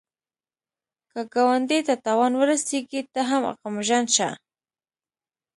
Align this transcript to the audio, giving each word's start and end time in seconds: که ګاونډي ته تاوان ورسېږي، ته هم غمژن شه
که 1.11 1.21
ګاونډي 1.33 1.79
ته 1.87 1.93
تاوان 2.05 2.33
ورسېږي، 2.37 3.01
ته 3.13 3.21
هم 3.29 3.43
غمژن 3.59 4.05
شه 4.15 4.29